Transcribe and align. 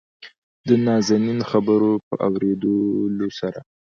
دنازنين 0.67 1.39
خبرو 1.51 1.91
په 2.07 2.15
اورېدلو 2.27 3.27
سره 3.39 3.59